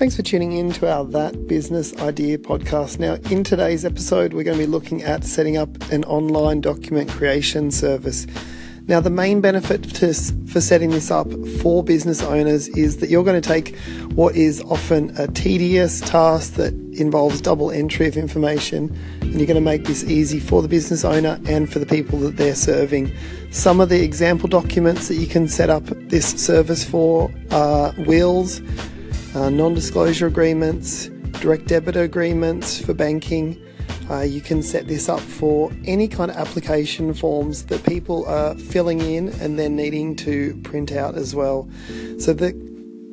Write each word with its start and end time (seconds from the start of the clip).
Thanks 0.00 0.16
for 0.16 0.22
tuning 0.22 0.52
in 0.52 0.72
to 0.72 0.90
our 0.90 1.04
That 1.04 1.46
Business 1.46 1.94
Idea 1.98 2.38
podcast. 2.38 2.98
Now, 2.98 3.16
in 3.30 3.44
today's 3.44 3.84
episode, 3.84 4.32
we're 4.32 4.44
going 4.44 4.56
to 4.56 4.64
be 4.64 4.66
looking 4.66 5.02
at 5.02 5.24
setting 5.24 5.58
up 5.58 5.68
an 5.92 6.04
online 6.04 6.62
document 6.62 7.10
creation 7.10 7.70
service. 7.70 8.26
Now, 8.86 9.00
the 9.00 9.10
main 9.10 9.42
benefit 9.42 9.82
to, 9.96 10.14
for 10.46 10.62
setting 10.62 10.88
this 10.88 11.10
up 11.10 11.30
for 11.60 11.84
business 11.84 12.22
owners 12.22 12.68
is 12.68 12.96
that 12.96 13.10
you're 13.10 13.24
going 13.24 13.42
to 13.42 13.46
take 13.46 13.76
what 14.14 14.34
is 14.36 14.62
often 14.62 15.14
a 15.18 15.28
tedious 15.28 16.00
task 16.00 16.54
that 16.54 16.72
involves 16.98 17.42
double 17.42 17.70
entry 17.70 18.08
of 18.08 18.16
information 18.16 18.96
and 19.20 19.34
you're 19.34 19.46
going 19.46 19.54
to 19.54 19.60
make 19.60 19.84
this 19.84 20.02
easy 20.04 20.40
for 20.40 20.62
the 20.62 20.68
business 20.68 21.04
owner 21.04 21.38
and 21.46 21.70
for 21.70 21.78
the 21.78 21.84
people 21.84 22.18
that 22.20 22.38
they're 22.38 22.54
serving. 22.54 23.14
Some 23.50 23.82
of 23.82 23.90
the 23.90 24.02
example 24.02 24.48
documents 24.48 25.08
that 25.08 25.16
you 25.16 25.26
can 25.26 25.46
set 25.46 25.68
up 25.68 25.84
this 25.84 26.26
service 26.42 26.82
for 26.82 27.30
are 27.50 27.92
wills 27.98 28.62
uh, 29.34 29.50
non 29.50 29.74
disclosure 29.74 30.26
agreements, 30.26 31.06
direct 31.40 31.66
debit 31.66 31.96
agreements 31.96 32.84
for 32.84 32.94
banking. 32.94 33.60
Uh, 34.10 34.22
you 34.22 34.40
can 34.40 34.62
set 34.62 34.88
this 34.88 35.08
up 35.08 35.20
for 35.20 35.70
any 35.84 36.08
kind 36.08 36.30
of 36.30 36.36
application 36.36 37.14
forms 37.14 37.64
that 37.66 37.82
people 37.84 38.26
are 38.26 38.56
filling 38.56 39.00
in 39.00 39.28
and 39.40 39.58
then 39.58 39.76
needing 39.76 40.16
to 40.16 40.56
print 40.64 40.90
out 40.90 41.14
as 41.14 41.34
well. 41.34 41.68
So, 42.18 42.32
the 42.32 42.69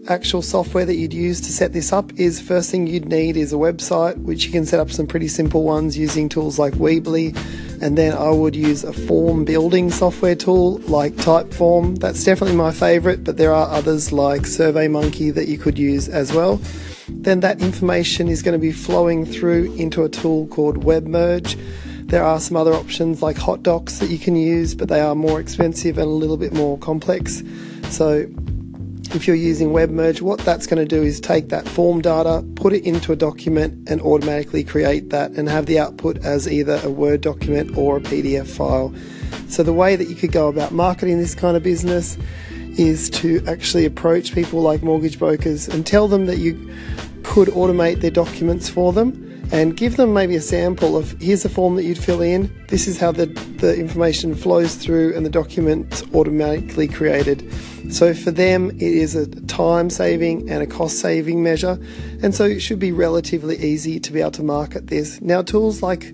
actual 0.10 0.42
software 0.42 0.86
that 0.86 0.96
you'd 0.96 1.14
use 1.14 1.42
to 1.42 1.52
set 1.52 1.74
this 1.74 1.92
up 1.92 2.12
is 2.18 2.42
first 2.42 2.72
thing 2.72 2.88
you'd 2.88 3.08
need 3.08 3.38
is 3.38 3.54
a 3.54 3.58
website, 3.58 4.18
which 4.24 4.46
you 4.46 4.52
can 4.52 4.66
set 4.66 4.80
up 4.80 4.92
some 4.92 5.08
pretty 5.08 5.28
simple 5.28 5.64
ones 5.64 5.98
using 5.98 6.30
tools 6.30 6.58
like 6.58 6.74
Weebly 6.74 7.36
and 7.82 7.98
then 7.98 8.14
I 8.14 8.30
would 8.32 8.56
use 8.56 8.84
a 8.84 8.94
form 8.94 9.46
building 9.46 9.92
software 9.92 10.36
tool 10.36 10.80
like 10.80 11.14
Typeform. 11.14 12.00
That's 12.00 12.24
definitely 12.24 12.56
my 12.56 12.72
favorite, 12.72 13.24
but 13.24 13.38
there 13.38 13.54
are 13.54 13.68
others 13.70 14.12
like 14.12 14.42
SurveyMonkey 14.42 15.34
that 15.36 15.48
you 15.48 15.58
could 15.58 15.78
use 15.78 16.10
as 16.10 16.34
well. 16.34 16.60
Then 17.08 17.42
that 17.42 17.62
information 17.62 18.28
is 18.28 18.42
going 18.42 18.54
to 18.54 18.60
be 18.60 18.72
flowing 18.72 19.26
through 19.26 19.74
into 19.76 20.04
a 20.04 20.10
tool 20.10 20.48
called 20.48 20.84
WebMerge. 20.84 21.60
There 22.08 22.24
are 22.24 22.40
some 22.40 22.58
other 22.58 22.74
options 22.74 23.22
like 23.22 23.38
Hot 23.38 23.64
Docs 23.64 24.00
that 24.00 24.10
you 24.10 24.18
can 24.18 24.36
use, 24.36 24.74
but 24.74 24.88
they 24.88 25.02
are 25.02 25.14
more 25.14 25.40
expensive 25.40 25.98
and 25.98 26.08
a 26.08 26.10
little 26.10 26.38
bit 26.38 26.54
more 26.54 26.78
complex. 26.80 27.44
So 27.90 28.26
if 29.16 29.28
you're 29.28 29.36
using 29.36 29.70
WebMerge, 29.70 30.22
what 30.22 30.40
that's 30.40 30.68
going 30.68 30.86
to 30.86 30.86
do 30.86 31.04
is 31.04 31.20
take 31.20 31.50
that 31.50 31.68
form 31.68 32.02
data, 32.02 32.44
put 32.56 32.74
it 32.74 32.84
into 32.84 33.12
a 33.12 33.16
document, 33.16 33.90
and 33.90 34.02
automatically 34.02 34.64
create 34.64 35.10
that 35.10 35.32
and 35.32 35.50
have 35.50 35.66
the 35.66 35.80
output 35.80 36.24
as 36.24 36.48
either 36.48 36.80
a 36.84 36.90
Word 36.90 37.22
document 37.22 37.78
or 37.78 37.98
a 37.98 38.02
PDF 38.02 38.48
file. 38.48 38.94
So, 39.50 39.64
the 39.64 39.74
way 39.74 39.96
that 39.96 40.08
you 40.10 40.16
could 40.16 40.32
go 40.32 40.48
about 40.48 40.72
marketing 40.72 41.20
this 41.20 41.36
kind 41.36 41.58
of 41.58 41.64
business 41.64 42.18
is 42.78 43.10
to 43.10 43.44
actually 43.48 43.86
approach 43.86 44.34
people 44.34 44.62
like 44.62 44.84
mortgage 44.84 45.18
brokers 45.20 45.68
and 45.68 45.86
tell 45.86 46.08
them 46.08 46.26
that 46.28 46.38
you 46.38 46.54
could 47.24 47.48
automate 47.50 48.02
their 48.02 48.12
documents 48.12 48.70
for 48.70 48.94
them 48.94 49.27
and 49.52 49.78
give 49.78 49.98
them 49.98 50.14
maybe 50.14 50.36
a 50.36 50.42
sample 50.42 50.98
of 50.98 51.12
here's 51.22 51.46
a 51.46 51.50
form 51.50 51.76
that 51.76 51.84
you'd 51.84 51.98
fill 51.98 52.22
in, 52.22 52.54
this 52.68 52.88
is 52.88 53.00
how 53.00 53.12
the, 53.12 53.28
the 53.60 53.76
information 53.76 54.36
flows 54.36 54.76
through, 54.76 55.16
and 55.16 55.26
the 55.26 55.30
document's 55.30 56.04
automatically 56.14 56.88
created. 56.88 57.52
So 57.92 58.14
for 58.14 58.32
them, 58.32 58.72
it 58.72 58.82
is 58.82 59.16
a 59.16 59.28
time 59.46 59.90
saving 59.90 60.50
and 60.50 60.62
a 60.62 60.68
cost 60.68 61.00
saving 61.00 61.44
measure, 61.44 61.80
and 62.22 62.36
so 62.36 62.44
it 62.44 62.60
should 62.60 62.80
be 62.80 62.92
relatively 62.92 63.58
easy 63.58 64.00
to 64.00 64.12
be 64.12 64.20
able 64.20 64.32
to 64.32 64.44
market 64.44 64.88
this. 64.88 65.22
Now, 65.22 65.42
tools 65.42 65.82
like 65.82 66.14